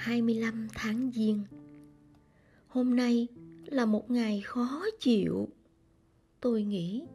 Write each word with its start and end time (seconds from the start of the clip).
25 0.00 0.68
tháng 0.74 1.10
Giêng. 1.14 1.44
Hôm 2.66 2.96
nay 2.96 3.28
là 3.66 3.86
một 3.86 4.10
ngày 4.10 4.40
khó 4.40 4.84
chịu. 5.00 5.48
Tôi 6.40 6.62
nghĩ 6.62 7.06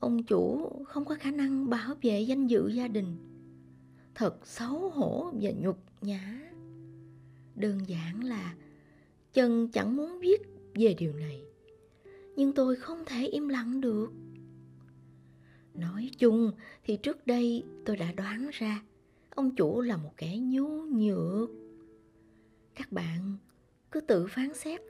ông 0.00 0.22
chủ 0.22 0.70
không 0.84 1.04
có 1.04 1.14
khả 1.14 1.30
năng 1.30 1.70
bảo 1.70 1.94
vệ 2.02 2.20
danh 2.20 2.46
dự 2.46 2.68
gia 2.68 2.88
đình. 2.88 3.16
Thật 4.14 4.46
xấu 4.46 4.90
hổ 4.90 5.32
và 5.40 5.50
nhục 5.50 5.78
nhã. 6.00 6.40
Đơn 7.54 7.78
giản 7.88 8.24
là 8.24 8.54
Chân 9.32 9.68
chẳng 9.68 9.96
muốn 9.96 10.20
biết 10.20 10.42
về 10.74 10.94
điều 10.98 11.12
này, 11.12 11.42
Nhưng 12.36 12.52
tôi 12.52 12.76
không 12.76 13.04
thể 13.06 13.26
im 13.26 13.48
lặng 13.48 13.80
được. 13.80 14.12
Nói 15.74 16.10
chung 16.18 16.52
thì 16.84 16.96
trước 16.96 17.26
đây 17.26 17.64
tôi 17.84 17.96
đã 17.96 18.12
đoán 18.12 18.50
ra 18.52 18.82
Ông 19.30 19.54
chủ 19.54 19.80
là 19.80 19.96
một 19.96 20.12
kẻ 20.16 20.38
nhu 20.38 20.68
nhược. 20.82 21.67
Các 22.78 22.92
bạn. 22.92 23.36
Cứ 23.92 24.00
tự 24.00 24.26
phán 24.26 24.54
xét, 24.54 24.80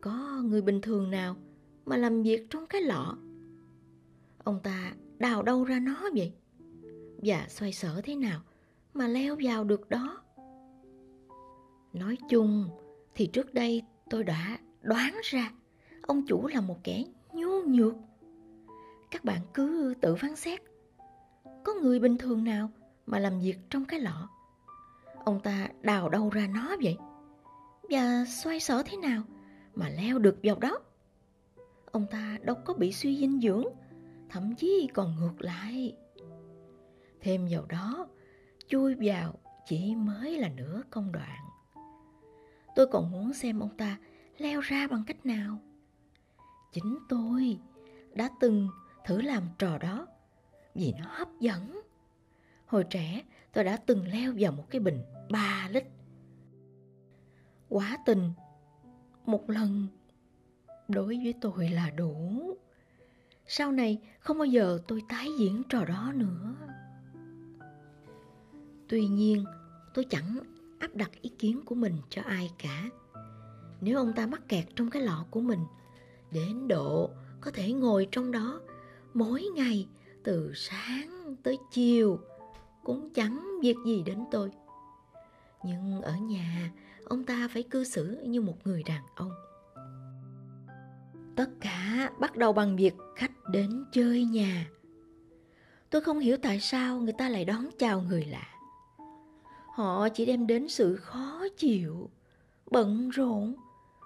Có 0.00 0.42
người 0.44 0.62
bình 0.62 0.80
thường 0.80 1.10
nào 1.10 1.36
mà 1.86 1.96
làm 1.96 2.22
việc 2.22 2.46
trong 2.50 2.66
cái 2.66 2.82
lọ? 2.82 3.16
Ông 4.44 4.60
ta 4.62 4.92
đào 5.18 5.42
đâu 5.42 5.64
ra 5.64 5.80
nó 5.80 6.08
vậy? 6.16 6.32
Và 7.22 7.46
xoay 7.48 7.72
sở 7.72 8.00
thế 8.04 8.14
nào 8.14 8.40
mà 8.94 9.08
leo 9.08 9.36
vào 9.42 9.64
được 9.64 9.88
đó? 9.88 10.22
Nói 11.92 12.16
chung 12.28 12.68
thì 13.14 13.26
trước 13.26 13.54
đây 13.54 13.82
tôi 14.10 14.24
đã 14.24 14.58
đoán 14.82 15.14
ra 15.24 15.52
Ông 16.02 16.26
chủ 16.26 16.46
là 16.46 16.60
một 16.60 16.84
kẻ 16.84 17.04
nhu 17.32 17.62
nhược. 17.62 17.94
Các 19.10 19.24
bạn 19.24 19.40
cứ 19.54 19.94
tự 20.00 20.14
phán 20.16 20.36
xét, 20.36 20.60
Có 21.64 21.74
người 21.82 21.98
bình 21.98 22.18
thường 22.18 22.44
nào 22.44 22.70
mà 23.06 23.18
làm 23.18 23.40
việc 23.40 23.56
trong 23.70 23.84
cái 23.84 24.00
lọ? 24.00 24.28
Ông 25.24 25.40
ta 25.40 25.68
đào 25.80 26.08
đâu 26.08 26.30
ra 26.30 26.46
nó 26.46 26.76
vậy? 26.82 26.96
Và 27.90 28.24
xoay 28.24 28.60
sở 28.60 28.82
thế 28.86 28.96
nào 28.96 29.22
mà 29.74 29.88
leo 29.88 30.18
được 30.18 30.36
vào 30.42 30.58
đó? 30.58 30.80
Ông 31.92 32.06
ta 32.10 32.38
đâu 32.42 32.56
có 32.64 32.74
bị 32.74 32.92
suy 32.92 33.16
dinh 33.16 33.40
dưỡng, 33.40 33.64
Thậm 34.30 34.54
chí 34.54 34.88
còn 34.94 35.16
ngược 35.16 35.42
lại. 35.42 35.96
Thêm 37.20 37.46
vào 37.50 37.66
đó, 37.66 38.08
Chui 38.68 38.94
vào 38.94 39.34
chỉ 39.66 39.94
mới 39.96 40.38
là 40.38 40.48
nửa 40.48 40.82
công 40.90 41.12
đoạn. 41.12 41.48
Tôi 42.76 42.86
còn 42.86 43.12
muốn 43.12 43.32
xem 43.32 43.60
ông 43.60 43.76
ta 43.76 43.98
leo 44.38 44.60
ra 44.60 44.88
bằng 44.90 45.04
cách 45.06 45.26
nào. 45.26 45.58
Chính 46.72 46.98
tôi 47.08 47.58
đã 48.12 48.30
từng 48.40 48.68
thử 49.04 49.20
làm 49.20 49.42
trò 49.58 49.78
đó, 49.78 50.06
Vì 50.74 50.94
nó 50.98 51.06
hấp 51.08 51.28
dẫn. 51.40 51.80
Hồi 52.70 52.84
trẻ, 52.84 53.22
tôi 53.52 53.64
đã 53.64 53.76
từng 53.76 54.08
leo 54.08 54.32
vào 54.38 54.52
một 54.52 54.64
cái 54.70 54.80
bình 54.80 55.02
3 55.30 55.68
lít. 55.70 55.84
Quá 57.68 57.98
tình. 58.06 58.30
Một 59.26 59.50
lần, 59.50 59.86
Đối 60.88 61.06
với 61.06 61.34
tôi 61.40 61.68
là 61.68 61.90
đủ. 61.90 62.40
Sau 63.46 63.72
này, 63.72 63.98
không 64.20 64.38
bao 64.38 64.46
giờ 64.46 64.78
tôi 64.88 65.02
tái 65.08 65.28
diễn 65.38 65.62
trò 65.68 65.84
đó 65.84 66.12
nữa. 66.14 66.56
Tuy 68.88 69.06
nhiên, 69.06 69.44
tôi 69.94 70.06
chẳng 70.10 70.38
áp 70.78 70.94
đặt 70.94 71.10
ý 71.22 71.30
kiến 71.38 71.60
của 71.64 71.74
mình 71.74 71.96
cho 72.10 72.22
ai 72.22 72.50
cả. 72.58 72.90
Nếu 73.80 73.98
ông 73.98 74.12
ta 74.12 74.26
mắc 74.26 74.48
kẹt 74.48 74.64
trong 74.76 74.90
cái 74.90 75.02
lọ 75.02 75.26
của 75.30 75.40
mình, 75.40 75.60
Đến 76.30 76.68
độ 76.68 77.10
có 77.40 77.50
thể 77.50 77.72
ngồi 77.72 78.08
trong 78.12 78.32
đó 78.32 78.60
mỗi 79.14 79.44
ngày 79.56 79.88
từ 80.22 80.52
sáng 80.54 81.36
tới 81.42 81.58
chiều 81.70 82.20
cũng 82.84 83.10
chẳng 83.14 83.58
việc 83.62 83.76
gì 83.86 84.02
đến 84.02 84.24
tôi. 84.30 84.50
Nhưng 85.64 86.02
ở 86.02 86.16
nhà, 86.16 86.72
ông 87.04 87.24
ta 87.24 87.48
phải 87.50 87.62
cư 87.62 87.84
xử 87.84 88.18
như 88.26 88.40
một 88.40 88.56
người 88.64 88.82
đàn 88.82 89.02
ông. 89.14 89.32
Tất 91.36 91.50
cả 91.60 92.10
bắt 92.20 92.36
đầu 92.36 92.52
bằng 92.52 92.76
việc 92.76 92.94
khách 93.16 93.32
đến 93.50 93.84
chơi 93.92 94.24
nhà. 94.24 94.68
Tôi 95.90 96.00
không 96.00 96.18
hiểu 96.18 96.36
tại 96.42 96.60
sao 96.60 96.98
người 96.98 97.12
ta 97.12 97.28
lại 97.28 97.44
đón 97.44 97.68
chào 97.78 98.00
người 98.00 98.24
lạ. 98.24 98.48
Họ 99.74 100.08
chỉ 100.08 100.26
đem 100.26 100.46
đến 100.46 100.68
sự 100.68 100.96
khó 100.96 101.44
chịu, 101.56 102.10
bận 102.70 103.10
rộn, 103.10 103.54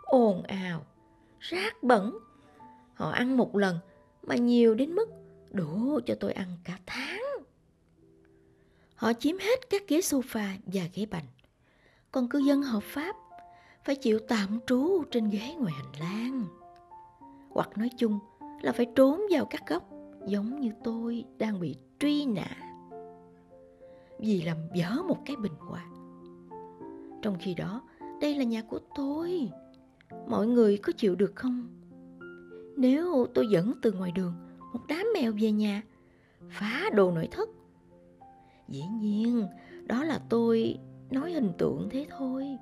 ồn 0.02 0.42
ào, 0.42 0.86
rác 1.40 1.82
bẩn. 1.82 2.18
Họ 2.94 3.10
ăn 3.10 3.36
một 3.36 3.56
lần 3.56 3.78
mà 4.22 4.34
nhiều 4.34 4.74
đến 4.74 4.92
mức 4.92 5.08
đủ 5.50 6.00
cho 6.06 6.14
tôi 6.20 6.32
ăn 6.32 6.48
cả 6.64 6.78
tháng. 6.86 7.23
Họ 8.94 9.12
chiếm 9.12 9.38
hết 9.38 9.70
các 9.70 9.88
ghế 9.88 10.00
sofa 10.00 10.56
và 10.66 10.82
ghế 10.94 11.06
bành. 11.06 11.24
Còn 12.12 12.28
cư 12.28 12.38
dân 12.38 12.62
hợp 12.62 12.82
pháp 12.82 13.16
phải 13.84 13.96
chịu 13.96 14.18
tạm 14.28 14.58
trú 14.66 15.02
trên 15.10 15.30
ghế 15.30 15.54
ngoài 15.58 15.74
hành 15.76 16.00
lang. 16.00 16.44
Hoặc 17.50 17.78
nói 17.78 17.90
chung 17.98 18.18
là 18.62 18.72
phải 18.72 18.86
trốn 18.96 19.22
vào 19.30 19.44
các 19.44 19.62
góc 19.68 19.90
giống 20.26 20.60
như 20.60 20.70
tôi 20.84 21.24
đang 21.38 21.60
bị 21.60 21.76
truy 21.98 22.26
nã. 22.26 22.56
Vì 24.18 24.42
làm 24.42 24.56
vỡ 24.76 25.02
một 25.08 25.18
cái 25.26 25.36
bình 25.36 25.54
hoa. 25.58 25.84
Trong 27.22 27.36
khi 27.40 27.54
đó, 27.54 27.82
đây 28.20 28.34
là 28.34 28.44
nhà 28.44 28.62
của 28.62 28.78
tôi. 28.96 29.48
Mọi 30.28 30.46
người 30.46 30.78
có 30.78 30.92
chịu 30.96 31.14
được 31.14 31.32
không? 31.36 31.68
Nếu 32.76 33.26
tôi 33.34 33.46
dẫn 33.50 33.72
từ 33.82 33.92
ngoài 33.92 34.12
đường 34.12 34.34
một 34.72 34.80
đám 34.88 35.06
mèo 35.14 35.32
về 35.40 35.52
nhà, 35.52 35.82
phá 36.50 36.90
đồ 36.94 37.10
nội 37.10 37.28
thất 37.30 37.48
Dĩ 38.68 38.82
nhiên, 39.00 39.46
đó 39.86 40.04
là 40.04 40.20
tôi 40.28 40.78
nói 41.10 41.32
hình 41.32 41.52
tượng 41.58 41.88
thế 41.90 42.06
thôi. 42.18 42.58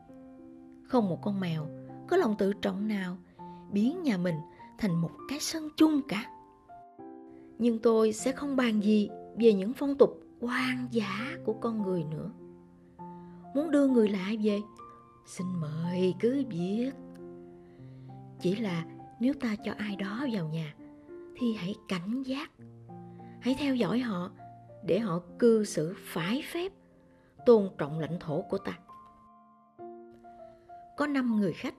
Không 0.84 1.08
một 1.08 1.18
con 1.22 1.40
mèo 1.40 1.66
có 2.08 2.16
lòng 2.16 2.34
tự 2.38 2.52
trọng 2.52 2.88
nào 2.88 3.16
biến 3.72 4.02
nhà 4.02 4.16
mình 4.16 4.36
thành 4.78 4.94
một 5.00 5.10
cái 5.28 5.40
sân 5.40 5.68
chung 5.76 6.00
cả. 6.08 6.30
Nhưng 7.58 7.78
tôi 7.78 8.12
sẽ 8.12 8.32
không 8.32 8.56
bàn 8.56 8.80
gì 8.80 9.10
về 9.38 9.52
những 9.52 9.72
phong 9.72 9.94
tục 9.94 10.20
hoang 10.40 10.86
dã 10.90 11.36
của 11.44 11.52
con 11.52 11.82
người 11.82 12.04
nữa. 12.04 12.30
Muốn 13.54 13.70
đưa 13.70 13.86
người 13.86 14.08
lạ 14.08 14.32
về, 14.42 14.60
xin 15.26 15.46
mời 15.60 16.14
cứ 16.20 16.44
biết. 16.50 16.90
Chỉ 18.40 18.56
là 18.56 18.84
nếu 19.20 19.34
ta 19.34 19.56
cho 19.64 19.72
ai 19.78 19.96
đó 19.96 20.26
vào 20.32 20.48
nhà 20.48 20.74
thì 21.36 21.54
hãy 21.54 21.74
cảnh 21.88 22.22
giác. 22.22 22.50
Hãy 23.40 23.54
theo 23.58 23.74
dõi 23.74 23.98
họ 23.98 24.30
để 24.87 24.98
họ 24.98 25.20
cư 25.38 25.65
xử 25.65 25.94
phải 25.98 26.43
phép, 26.53 26.72
tôn 27.47 27.69
trọng 27.78 27.98
lãnh 27.98 28.19
thổ 28.20 28.43
của 28.43 28.59
ta. 28.59 28.78
Có 30.97 31.06
năm 31.06 31.37
người 31.41 31.53
khách, 31.53 31.75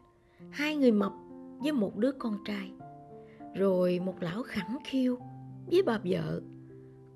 hai 0.49 0.75
người 0.75 0.91
mập 0.91 1.11
với 1.59 1.71
một 1.71 1.95
đứa 1.95 2.11
con 2.11 2.37
trai, 2.45 2.71
rồi 3.53 3.99
một 3.99 4.15
lão 4.19 4.43
khẳng 4.43 4.77
khiu 4.83 5.17
với 5.71 5.81
bà 5.81 5.99
vợ, 6.03 6.41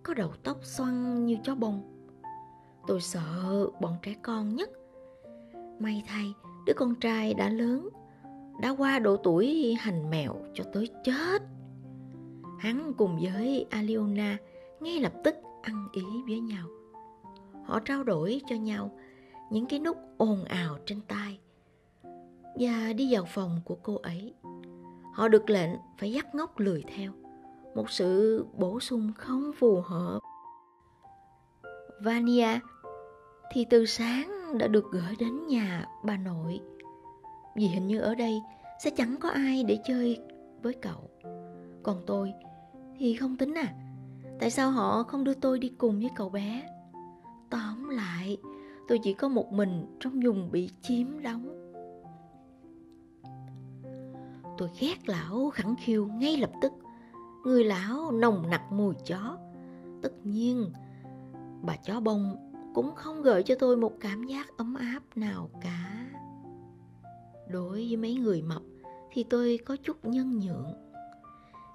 có 0.04 0.14
đầu 0.14 0.32
tóc 0.44 0.58
xoăn 0.62 1.26
như 1.26 1.38
chó 1.44 1.56
bông. 1.56 1.82
Tôi 2.88 3.02
sợ 3.02 3.68
bọn 3.82 3.94
trẻ 4.02 4.16
con 4.22 4.56
nhất. 4.56 4.70
May 5.80 6.04
thay, 6.08 6.34
đứa 6.66 6.74
con 6.74 6.96
trai 6.96 7.34
đã 7.34 7.50
lớn, 7.50 7.90
đã 8.62 8.70
qua 8.78 9.00
độ 9.00 9.18
tuổi 9.18 9.76
hành 9.80 10.10
mèo 10.10 10.36
cho 10.54 10.64
tới 10.74 10.90
chết. 11.04 11.42
Hắn 12.60 12.94
cùng 12.98 13.20
với 13.22 13.66
aliona 13.70 14.38
ngay 14.80 15.00
lập 15.00 15.14
tức 15.24 15.36
ăn 15.68 15.88
ý 15.92 16.04
với 16.28 16.40
nhau. 16.40 16.68
Họ 17.66 17.80
trao 17.80 18.04
đổi 18.04 18.42
cho 18.48 18.56
nhau 18.56 18.92
những 19.52 19.66
cái 19.66 19.80
nút 19.80 19.98
ồn 20.18 20.44
ào 20.44 20.78
trên 20.86 21.02
tay 21.02 21.40
và 22.60 22.94
đi 22.94 23.14
vào 23.14 23.26
phòng 23.26 23.62
của 23.66 23.76
cô 23.84 23.96
ấy, 23.96 24.34
họ 25.14 25.28
được 25.28 25.50
lệnh 25.50 25.70
phải 25.98 26.12
dắt 26.12 26.36
ngốc 26.36 26.60
lười 26.60 26.84
theo. 26.96 27.12
Một 27.76 27.90
sự 27.90 28.46
bổ 28.54 28.80
sung 28.80 29.12
không 29.16 29.52
phù 29.60 29.82
hợp. 29.82 30.20
Vania 32.02 32.60
thì 33.52 33.66
từ 33.70 33.86
sáng 33.86 34.58
đã 34.58 34.68
được 34.68 34.86
gửi 34.92 35.16
đến 35.20 35.48
nhà 35.48 35.88
bà 36.04 36.18
nội. 36.18 36.60
Vì 37.56 37.68
hình 37.68 37.88
như 37.88 38.00
ở 38.00 38.16
đây 38.16 38.42
sẽ 38.84 38.90
chẳng 38.90 39.16
có 39.20 39.30
ai 39.30 39.64
để 39.64 39.80
chơi 39.86 40.20
với 40.62 40.74
cậu. 40.74 41.10
Còn 41.84 42.04
tôi 42.06 42.34
thì 42.98 43.16
không 43.16 43.38
tính 43.38 43.54
à. 43.54 43.74
Tại 44.40 44.52
sao 44.52 44.72
họ 44.72 45.04
không 45.04 45.24
đưa 45.24 45.34
tôi 45.34 45.60
đi 45.60 45.70
cùng 45.78 46.00
với 46.00 46.10
cậu 46.16 46.30
bé? 46.30 46.70
Tóm 47.50 47.90
lại, 47.90 48.38
tôi 48.88 49.00
chỉ 49.04 49.14
có 49.14 49.28
một 49.28 49.54
mình 49.54 49.98
trong 50.00 50.20
vùng 50.20 50.52
bị 50.52 50.70
chiếm 50.82 51.22
đóng. 51.22 51.54
Tôi 54.58 54.70
ghét 54.80 55.10
lão 55.10 55.50
khẳng 55.50 55.76
khiu 55.80 56.08
ngay 56.08 56.38
lập 56.38 56.52
tức. 56.62 56.74
Người 57.44 57.64
lão 57.64 58.12
nồng 58.12 58.50
nặc 58.50 58.72
mùi 58.72 58.96
chó. 59.06 59.38
Tất 60.02 60.14
nhiên, 60.24 60.72
bà 61.62 61.76
chó 61.76 62.00
bông 62.00 62.36
cũng 62.74 62.96
không 62.96 63.22
gợi 63.22 63.44
cho 63.44 63.56
tôi 63.60 63.78
một 63.78 63.94
cảm 64.00 64.24
giác 64.24 64.58
ấm 64.58 64.76
áp 64.76 65.00
nào 65.16 65.50
cả. 65.62 66.08
Đối 67.50 67.72
với 67.72 67.98
mấy 67.98 68.16
người 68.16 68.42
mập 68.42 68.62
thì 69.12 69.24
tôi 69.24 69.60
có 69.66 69.76
chút 69.84 70.06
nhân 70.06 70.40
nhượng. 70.40 70.74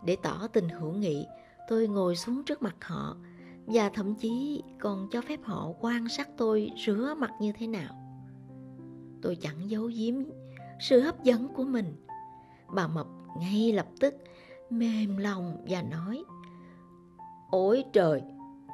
Để 0.04 0.16
tỏ 0.22 0.48
tình 0.52 0.68
hữu 0.68 0.92
nghị, 0.92 1.26
tôi 1.68 1.88
ngồi 1.88 2.16
xuống 2.16 2.42
trước 2.44 2.62
mặt 2.62 2.76
họ 2.80 3.16
và 3.66 3.88
thậm 3.88 4.14
chí 4.14 4.62
còn 4.80 5.08
cho 5.10 5.20
phép 5.20 5.40
họ 5.42 5.72
quan 5.80 6.08
sát 6.08 6.28
tôi 6.36 6.70
rửa 6.86 7.14
mặt 7.18 7.30
như 7.40 7.52
thế 7.58 7.66
nào 7.66 8.02
Tôi 9.22 9.36
chẳng 9.36 9.70
giấu 9.70 9.90
giếm 9.96 10.14
sự 10.80 11.00
hấp 11.00 11.24
dẫn 11.24 11.48
của 11.48 11.64
mình. 11.64 11.94
Bà 12.74 12.86
Mập 12.86 13.06
ngay 13.40 13.72
lập 13.72 13.86
tức 14.00 14.14
mềm 14.70 15.16
lòng 15.16 15.64
và 15.68 15.82
nói 15.82 16.24
Ôi 17.50 17.84
trời, 17.92 18.22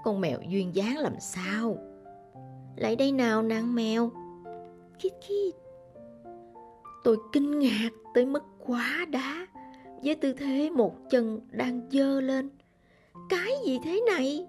con 0.05 0.20
mèo 0.20 0.41
duyên 0.49 0.75
dáng 0.75 0.96
làm 0.99 1.20
sao? 1.20 1.79
Lại 2.76 2.96
đây 2.96 3.12
nào 3.12 3.43
nàng 3.43 3.75
mèo. 3.75 4.11
Khít 4.99 5.12
khít. 5.20 5.52
Tôi 7.05 7.17
kinh 7.32 7.58
ngạc 7.58 7.91
tới 8.14 8.26
mức 8.26 8.44
quá 8.67 9.06
đá 9.11 9.46
với 10.02 10.14
tư 10.14 10.32
thế 10.32 10.70
một 10.70 10.94
chân 11.11 11.41
đang 11.50 11.88
dơ 11.91 12.20
lên. 12.20 12.50
Cái 13.29 13.53
gì 13.67 13.79
thế 13.85 14.00
này? 14.06 14.47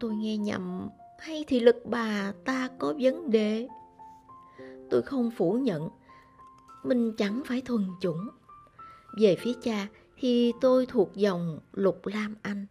Tôi 0.00 0.14
nghe 0.14 0.36
nhầm 0.36 0.88
hay 1.18 1.44
thì 1.48 1.60
lực 1.60 1.82
bà 1.84 2.32
ta 2.44 2.68
có 2.78 2.94
vấn 3.00 3.30
đề? 3.30 3.68
Tôi 4.90 5.02
không 5.02 5.30
phủ 5.30 5.52
nhận, 5.52 5.88
mình 6.82 7.12
chẳng 7.16 7.42
phải 7.46 7.60
thuần 7.60 7.86
chủng. 8.00 8.28
Về 9.20 9.36
phía 9.36 9.52
cha 9.62 9.86
thì 10.18 10.52
tôi 10.60 10.86
thuộc 10.86 11.14
dòng 11.14 11.58
lục 11.72 12.06
lam 12.06 12.36
anh. 12.42 12.66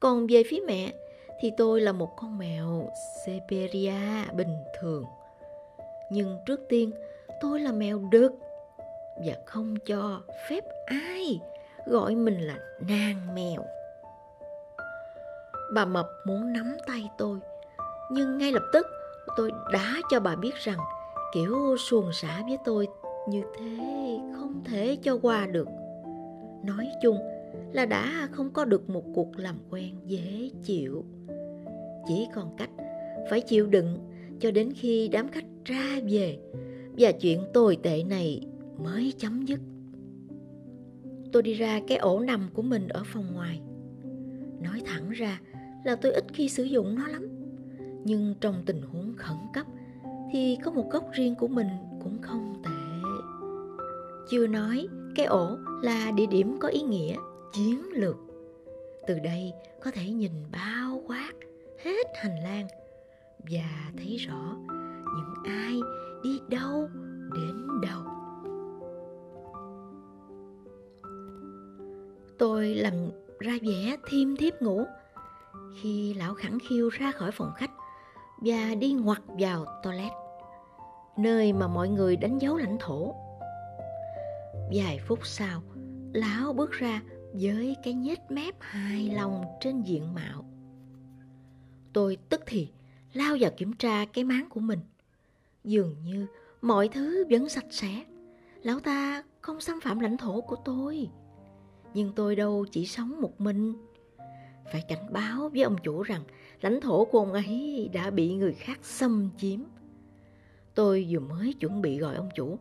Còn 0.00 0.26
về 0.26 0.42
phía 0.46 0.62
mẹ 0.66 0.92
thì 1.40 1.50
tôi 1.56 1.80
là 1.80 1.92
một 1.92 2.16
con 2.16 2.38
mèo 2.38 2.88
Siberia 3.24 4.24
bình 4.36 4.56
thường. 4.80 5.04
Nhưng 6.12 6.38
trước 6.46 6.60
tiên 6.68 6.90
tôi 7.40 7.60
là 7.60 7.72
mèo 7.72 8.08
đực 8.10 8.32
và 9.26 9.34
không 9.46 9.76
cho 9.86 10.22
phép 10.48 10.64
ai 10.86 11.40
gọi 11.86 12.14
mình 12.14 12.40
là 12.40 12.58
nàng 12.88 13.34
mèo. 13.34 13.64
Bà 15.74 15.84
Mập 15.84 16.06
muốn 16.26 16.52
nắm 16.52 16.76
tay 16.86 17.10
tôi, 17.18 17.38
nhưng 18.12 18.38
ngay 18.38 18.52
lập 18.52 18.62
tức 18.72 18.86
tôi 19.36 19.50
đã 19.72 20.00
cho 20.10 20.20
bà 20.20 20.36
biết 20.36 20.54
rằng 20.64 20.78
kiểu 21.34 21.76
xuồng 21.78 22.12
xả 22.12 22.42
với 22.48 22.58
tôi 22.64 22.88
như 23.28 23.42
thế 23.58 24.18
không 24.36 24.64
thể 24.64 24.96
cho 25.02 25.18
qua 25.22 25.46
được. 25.46 25.68
Nói 26.64 26.88
chung 27.02 27.16
là 27.72 27.86
đã 27.86 28.28
không 28.32 28.50
có 28.50 28.64
được 28.64 28.90
một 28.90 29.04
cuộc 29.14 29.38
làm 29.38 29.56
quen 29.70 29.90
dễ 30.06 30.50
chịu. 30.62 31.04
Chỉ 32.08 32.26
còn 32.34 32.56
cách 32.56 32.70
phải 33.30 33.40
chịu 33.40 33.66
đựng 33.66 33.98
cho 34.40 34.50
đến 34.50 34.72
khi 34.76 35.08
đám 35.08 35.28
khách 35.28 35.44
ra 35.64 36.00
về 36.10 36.38
và 36.98 37.12
chuyện 37.12 37.44
tồi 37.52 37.78
tệ 37.82 38.02
này 38.02 38.46
mới 38.78 39.12
chấm 39.18 39.44
dứt. 39.44 39.60
Tôi 41.32 41.42
đi 41.42 41.54
ra 41.54 41.80
cái 41.88 41.98
ổ 41.98 42.20
nằm 42.20 42.48
của 42.54 42.62
mình 42.62 42.88
ở 42.88 43.02
phòng 43.04 43.34
ngoài. 43.34 43.60
Nói 44.62 44.82
thẳng 44.86 45.10
ra 45.10 45.40
là 45.84 45.96
tôi 45.96 46.12
ít 46.12 46.24
khi 46.32 46.48
sử 46.48 46.62
dụng 46.62 46.94
nó 46.94 47.06
lắm. 47.06 47.28
Nhưng 48.04 48.34
trong 48.40 48.62
tình 48.66 48.82
huống 48.82 49.14
khẩn 49.16 49.36
cấp 49.54 49.66
thì 50.32 50.58
có 50.64 50.70
một 50.70 50.90
góc 50.90 51.04
riêng 51.12 51.34
của 51.34 51.48
mình 51.48 51.68
cũng 52.02 52.22
không 52.22 52.62
tệ. 52.64 52.70
Chưa 54.30 54.46
nói 54.46 54.86
cái 55.14 55.26
ổ 55.26 55.56
là 55.82 56.10
địa 56.10 56.26
điểm 56.26 56.56
có 56.60 56.68
ý 56.68 56.82
nghĩa, 56.82 57.16
chiến 57.52 57.82
lược. 57.92 58.16
Từ 59.06 59.18
đây 59.18 59.52
có 59.82 59.90
thể 59.90 60.10
nhìn 60.10 60.32
bao 60.52 61.02
quát 61.06 61.32
hết 61.84 62.06
hành 62.22 62.42
lang 62.42 62.66
và 63.38 63.92
thấy 63.96 64.16
rõ 64.16 64.56
những 65.16 65.44
ai 65.44 65.74
đi 66.22 66.40
đâu 66.48 66.88
đến 67.34 67.66
đâu. 67.82 68.02
Tôi 72.38 72.74
làm 72.74 72.94
ra 73.38 73.58
vẻ 73.62 73.96
thiêm 74.08 74.36
thiếp 74.36 74.62
ngủ 74.62 74.84
khi 75.76 76.14
lão 76.14 76.34
khẳng 76.34 76.58
khiu 76.68 76.88
ra 76.88 77.12
khỏi 77.12 77.30
phòng 77.30 77.52
khách 77.56 77.70
và 78.36 78.74
đi 78.74 78.92
ngoặt 78.92 79.22
vào 79.26 79.66
toilet, 79.82 80.12
nơi 81.16 81.52
mà 81.52 81.68
mọi 81.68 81.88
người 81.88 82.16
đánh 82.16 82.38
dấu 82.38 82.56
lãnh 82.56 82.76
thổ. 82.80 83.14
Vài 84.74 85.00
phút 85.06 85.26
sau, 85.26 85.62
lão 86.12 86.52
bước 86.52 86.70
ra 86.70 87.02
với 87.32 87.76
cái 87.82 87.94
nhếch 87.94 88.30
mép 88.30 88.54
hài 88.60 89.10
lòng 89.10 89.44
trên 89.60 89.82
diện 89.82 90.14
mạo. 90.14 90.44
Tôi 91.92 92.18
tức 92.28 92.40
thì 92.46 92.68
lao 93.12 93.36
vào 93.40 93.50
kiểm 93.56 93.72
tra 93.72 94.04
cái 94.04 94.24
máng 94.24 94.48
của 94.50 94.60
mình. 94.60 94.80
Dường 95.64 95.96
như 96.04 96.26
mọi 96.62 96.88
thứ 96.88 97.24
vẫn 97.30 97.48
sạch 97.48 97.66
sẽ. 97.70 98.04
Lão 98.62 98.80
ta 98.80 99.22
không 99.40 99.60
xâm 99.60 99.80
phạm 99.80 100.00
lãnh 100.00 100.16
thổ 100.16 100.40
của 100.40 100.56
tôi. 100.64 101.08
Nhưng 101.94 102.12
tôi 102.16 102.36
đâu 102.36 102.66
chỉ 102.72 102.86
sống 102.86 103.20
một 103.20 103.40
mình. 103.40 103.74
Phải 104.72 104.84
cảnh 104.88 105.12
báo 105.12 105.48
với 105.48 105.62
ông 105.62 105.76
chủ 105.82 106.02
rằng 106.02 106.22
lãnh 106.60 106.80
thổ 106.80 107.04
của 107.04 107.18
ông 107.18 107.32
ấy 107.32 107.90
đã 107.92 108.10
bị 108.10 108.34
người 108.34 108.52
khác 108.52 108.78
xâm 108.82 109.30
chiếm. 109.36 109.60
Tôi 110.74 111.06
vừa 111.10 111.20
mới 111.20 111.52
chuẩn 111.52 111.82
bị 111.82 111.98
gọi 111.98 112.16
ông 112.16 112.28
chủ, 112.34 112.58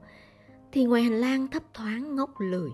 thì 0.72 0.84
ngoài 0.84 1.04
hành 1.04 1.22
lang 1.22 1.48
thấp 1.48 1.64
thoáng 1.74 2.16
ngốc 2.16 2.30
lười. 2.40 2.70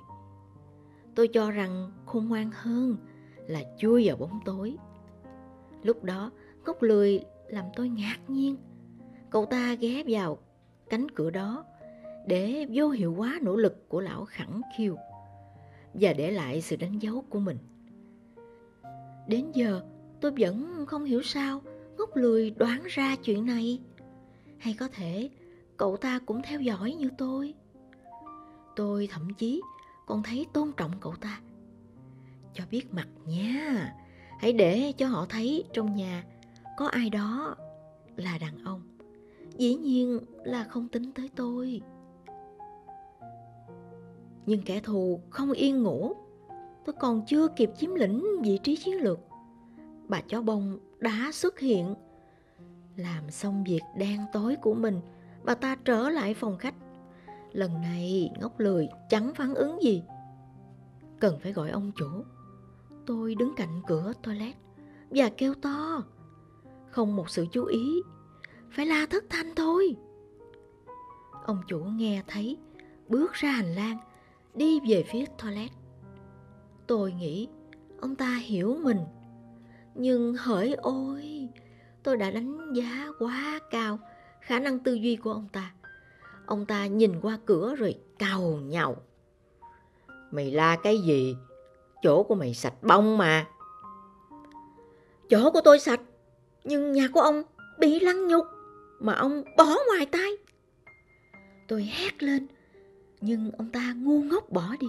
Tôi 1.15 1.27
cho 1.27 1.51
rằng 1.51 1.91
khôn 2.05 2.27
ngoan 2.27 2.51
hơn 2.53 2.97
là 3.47 3.61
chui 3.77 4.07
vào 4.07 4.17
bóng 4.17 4.39
tối. 4.45 4.75
Lúc 5.83 6.03
đó, 6.03 6.31
ngốc 6.65 6.81
lười 6.81 7.23
làm 7.47 7.65
tôi 7.75 7.89
ngạc 7.89 8.17
nhiên. 8.27 8.55
Cậu 9.29 9.45
ta 9.45 9.73
ghé 9.73 10.03
vào 10.07 10.37
cánh 10.89 11.11
cửa 11.11 11.29
đó 11.29 11.65
để 12.27 12.67
vô 12.73 12.89
hiệu 12.89 13.13
hóa 13.13 13.39
nỗ 13.41 13.55
lực 13.55 13.89
của 13.89 14.01
lão 14.01 14.25
khẳng 14.25 14.61
khiêu 14.77 14.95
và 15.93 16.13
để 16.13 16.31
lại 16.31 16.61
sự 16.61 16.75
đánh 16.75 16.99
dấu 16.99 17.25
của 17.29 17.39
mình. 17.39 17.57
Đến 19.27 19.51
giờ 19.53 19.81
tôi 20.21 20.31
vẫn 20.37 20.85
không 20.87 21.03
hiểu 21.03 21.21
sao 21.21 21.61
ngốc 21.97 22.15
lười 22.15 22.49
đoán 22.49 22.83
ra 22.89 23.15
chuyện 23.15 23.45
này. 23.45 23.79
Hay 24.57 24.75
có 24.79 24.87
thể 24.87 25.29
cậu 25.77 25.97
ta 25.97 26.19
cũng 26.25 26.41
theo 26.41 26.61
dõi 26.61 26.93
như 26.93 27.09
tôi. 27.17 27.53
Tôi 28.75 29.07
thậm 29.11 29.33
chí 29.37 29.61
còn 30.05 30.23
thấy 30.23 30.45
tôn 30.53 30.71
trọng 30.77 30.91
cậu 30.99 31.15
ta. 31.15 31.41
Cho 32.53 32.63
biết 32.71 32.93
mặt 32.93 33.07
nha, 33.25 33.93
hãy 34.39 34.53
để 34.53 34.91
cho 34.97 35.07
họ 35.07 35.25
thấy 35.29 35.63
trong 35.73 35.95
nhà 35.95 36.23
có 36.77 36.87
ai 36.87 37.09
đó 37.09 37.55
là 38.15 38.37
đàn 38.37 38.63
ông. 38.63 38.81
Dĩ 39.57 39.75
nhiên 39.75 40.19
là 40.43 40.63
không 40.63 40.87
tính 40.87 41.11
tới 41.11 41.29
tôi. 41.35 41.81
Nhưng 44.45 44.61
kẻ 44.61 44.79
thù 44.79 45.19
không 45.29 45.51
yên 45.51 45.83
ngủ. 45.83 46.13
Tôi 46.85 46.95
còn 46.99 47.25
chưa 47.27 47.47
kịp 47.47 47.69
chiếm 47.77 47.95
lĩnh 47.95 48.41
vị 48.41 48.59
trí 48.63 48.75
chiến 48.75 49.03
lược. 49.03 49.19
Bà 50.07 50.21
chó 50.21 50.41
bông 50.41 50.79
đã 50.99 51.29
xuất 51.33 51.59
hiện. 51.59 51.95
Làm 52.95 53.31
xong 53.31 53.63
việc 53.63 53.81
đen 53.97 54.19
tối 54.33 54.55
của 54.55 54.73
mình, 54.73 55.01
bà 55.43 55.55
ta 55.55 55.75
trở 55.85 56.09
lại 56.09 56.33
phòng 56.33 56.57
khách. 56.57 56.75
Lần 57.51 57.81
này 57.81 58.31
ngốc 58.39 58.59
lười 58.59 58.89
chẳng 59.09 59.33
phản 59.35 59.55
ứng 59.55 59.83
gì. 59.83 60.03
Cần 61.19 61.39
phải 61.39 61.53
gọi 61.53 61.69
ông 61.69 61.91
chủ. 61.95 62.07
Tôi 63.05 63.35
đứng 63.35 63.53
cạnh 63.55 63.81
cửa 63.87 64.13
toilet 64.23 64.55
và 65.09 65.29
kêu 65.37 65.53
to. 65.61 66.03
Không 66.89 67.15
một 67.15 67.29
sự 67.29 67.45
chú 67.51 67.65
ý, 67.65 68.01
phải 68.71 68.85
la 68.85 69.05
thất 69.09 69.23
thanh 69.29 69.55
thôi. 69.55 69.95
Ông 71.45 71.61
chủ 71.67 71.79
nghe 71.79 72.23
thấy, 72.27 72.57
bước 73.07 73.33
ra 73.33 73.49
hành 73.49 73.75
lang, 73.75 73.97
đi 74.53 74.79
về 74.89 75.03
phía 75.07 75.25
toilet. 75.43 75.71
Tôi 76.87 77.11
nghĩ 77.11 77.47
ông 78.01 78.15
ta 78.15 78.35
hiểu 78.35 78.77
mình. 78.83 78.99
Nhưng 79.95 80.35
hỡi 80.35 80.73
ôi, 80.73 81.49
tôi 82.03 82.17
đã 82.17 82.31
đánh 82.31 82.73
giá 82.73 83.07
quá 83.19 83.59
cao 83.71 83.99
khả 84.41 84.59
năng 84.59 84.79
tư 84.79 84.93
duy 84.93 85.15
của 85.15 85.31
ông 85.31 85.47
ta. 85.53 85.73
Ông 86.45 86.65
ta 86.65 86.85
nhìn 86.85 87.21
qua 87.21 87.39
cửa 87.45 87.75
rồi 87.75 87.95
cào 88.19 88.41
nhàu. 88.41 88.95
Mày 90.31 90.51
la 90.51 90.75
cái 90.83 90.97
gì? 90.97 91.35
Chỗ 92.01 92.23
của 92.23 92.35
mày 92.35 92.53
sạch 92.53 92.83
bông 92.83 93.17
mà. 93.17 93.47
Chỗ 95.29 95.51
của 95.51 95.61
tôi 95.63 95.79
sạch, 95.79 96.01
nhưng 96.63 96.91
nhà 96.91 97.07
của 97.13 97.21
ông 97.21 97.43
bị 97.79 97.99
lăng 97.99 98.27
nhục 98.27 98.45
mà 98.99 99.13
ông 99.13 99.43
bỏ 99.57 99.75
ngoài 99.87 100.05
tay. 100.05 100.31
Tôi 101.67 101.83
hét 101.83 102.23
lên, 102.23 102.47
nhưng 103.21 103.51
ông 103.57 103.71
ta 103.71 103.93
ngu 103.97 104.21
ngốc 104.21 104.49
bỏ 104.49 104.75
đi. 104.79 104.87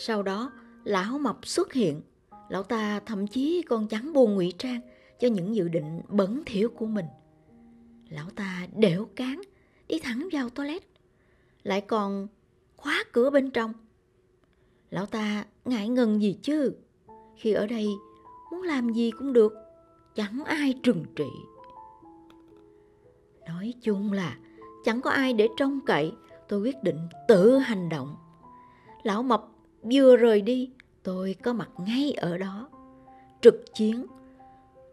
Sau 0.00 0.22
đó, 0.22 0.52
lão 0.84 1.18
mập 1.18 1.46
xuất 1.46 1.72
hiện. 1.72 2.02
Lão 2.48 2.62
ta 2.62 3.00
thậm 3.06 3.26
chí 3.26 3.62
còn 3.68 3.88
chẳng 3.88 4.12
buồn 4.12 4.34
ngụy 4.34 4.54
trang 4.58 4.80
cho 5.20 5.28
những 5.28 5.54
dự 5.54 5.68
định 5.68 6.02
bẩn 6.08 6.42
thỉu 6.46 6.68
của 6.68 6.86
mình. 6.86 7.06
Lão 8.08 8.30
ta 8.30 8.66
đẻo 8.76 9.04
cán, 9.16 9.40
đi 9.88 9.98
thẳng 9.98 10.28
vào 10.32 10.50
toilet, 10.50 10.82
lại 11.62 11.80
còn 11.80 12.28
khóa 12.76 13.04
cửa 13.12 13.30
bên 13.30 13.50
trong. 13.50 13.72
Lão 14.90 15.06
ta 15.06 15.44
ngại 15.64 15.88
ngần 15.88 16.22
gì 16.22 16.38
chứ, 16.42 16.72
khi 17.36 17.52
ở 17.52 17.66
đây 17.66 17.88
muốn 18.52 18.62
làm 18.62 18.92
gì 18.92 19.10
cũng 19.10 19.32
được, 19.32 19.52
chẳng 20.14 20.42
ai 20.44 20.74
trừng 20.82 21.04
trị. 21.16 21.28
Nói 23.46 23.74
chung 23.82 24.12
là 24.12 24.38
chẳng 24.84 25.00
có 25.00 25.10
ai 25.10 25.32
để 25.32 25.48
trông 25.56 25.80
cậy, 25.86 26.12
tôi 26.48 26.60
quyết 26.60 26.82
định 26.82 26.98
tự 27.28 27.58
hành 27.58 27.88
động. 27.88 28.16
Lão 29.02 29.22
mập 29.22 29.48
vừa 29.82 30.16
rời 30.16 30.42
đi, 30.42 30.70
tôi 31.02 31.36
có 31.42 31.52
mặt 31.52 31.70
ngay 31.78 32.12
ở 32.12 32.38
đó, 32.38 32.68
trực 33.40 33.74
chiến 33.74 34.06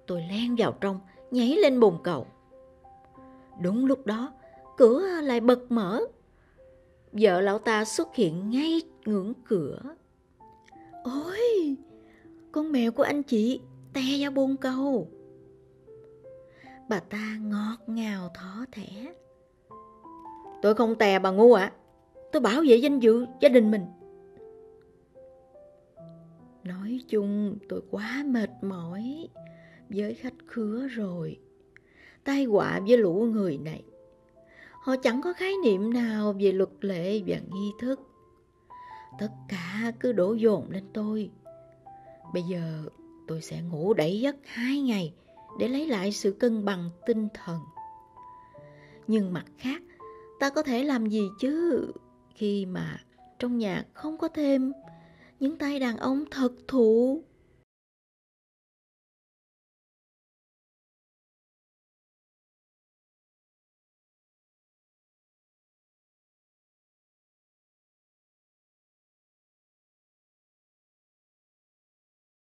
Tôi 0.07 0.21
len 0.21 0.55
vào 0.57 0.71
trong, 0.81 0.99
nhảy 1.31 1.47
lên 1.47 1.79
bồn 1.79 1.97
cầu. 2.03 2.27
Đúng 3.61 3.85
lúc 3.85 4.05
đó, 4.05 4.33
cửa 4.77 5.21
lại 5.21 5.39
bật 5.39 5.71
mở. 5.71 6.01
Vợ 7.11 7.41
lão 7.41 7.59
ta 7.59 7.85
xuất 7.85 8.15
hiện 8.15 8.49
ngay 8.49 8.81
ngưỡng 9.05 9.33
cửa. 9.45 9.79
Ôi, 11.03 11.75
con 12.51 12.71
mèo 12.71 12.91
của 12.91 13.03
anh 13.03 13.23
chị 13.23 13.59
te 13.93 14.01
vào 14.19 14.31
bồn 14.31 14.55
cầu. 14.61 15.07
Bà 16.89 16.99
ta 16.99 17.37
ngọt 17.41 17.77
ngào 17.87 18.29
thỏ 18.35 18.65
thẻ. 18.71 19.13
Tôi 20.61 20.75
không 20.75 20.95
tè 20.95 21.19
bà 21.19 21.31
ngu 21.31 21.53
ạ. 21.53 21.63
À. 21.63 21.73
Tôi 22.31 22.41
bảo 22.41 22.61
vệ 22.67 22.75
danh 22.75 22.99
dự 22.99 23.25
gia 23.41 23.49
đình 23.49 23.71
mình. 23.71 23.85
Nói 26.65 26.99
chung 27.07 27.57
tôi 27.69 27.81
quá 27.91 28.23
mệt 28.27 28.49
mỏi 28.61 29.29
với 29.89 30.13
khách 30.13 30.33
khứa 30.47 30.87
rồi. 30.87 31.39
Tai 32.23 32.43
họa 32.43 32.79
với 32.87 32.97
lũ 32.97 33.27
người 33.31 33.57
này. 33.57 33.83
Họ 34.71 34.95
chẳng 34.95 35.21
có 35.21 35.33
khái 35.33 35.53
niệm 35.63 35.93
nào 35.93 36.33
về 36.39 36.51
luật 36.51 36.69
lệ 36.81 37.21
và 37.27 37.37
nghi 37.53 37.71
thức. 37.79 37.99
Tất 39.19 39.29
cả 39.49 39.91
cứ 39.99 40.11
đổ 40.11 40.33
dồn 40.33 40.71
lên 40.71 40.83
tôi. 40.93 41.29
Bây 42.33 42.43
giờ 42.43 42.83
tôi 43.27 43.41
sẽ 43.41 43.61
ngủ 43.61 43.93
đẩy 43.93 44.19
giấc 44.19 44.35
hai 44.43 44.81
ngày 44.81 45.13
để 45.59 45.67
lấy 45.67 45.87
lại 45.87 46.11
sự 46.11 46.31
cân 46.31 46.65
bằng 46.65 46.89
tinh 47.05 47.27
thần. 47.33 47.59
Nhưng 49.07 49.33
mặt 49.33 49.45
khác, 49.57 49.81
ta 50.39 50.49
có 50.49 50.63
thể 50.63 50.83
làm 50.83 51.05
gì 51.05 51.29
chứ 51.39 51.87
khi 52.35 52.65
mà 52.65 52.99
trong 53.39 53.57
nhà 53.57 53.85
không 53.93 54.17
có 54.17 54.27
thêm 54.27 54.71
những 55.39 55.57
tay 55.57 55.79
đàn 55.79 55.97
ông 55.97 56.25
thật 56.31 56.51
thụ. 56.67 57.23